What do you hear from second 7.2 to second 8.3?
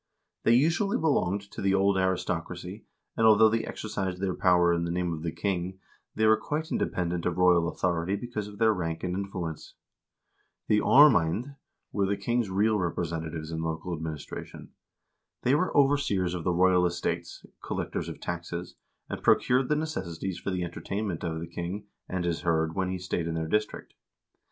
of royal authority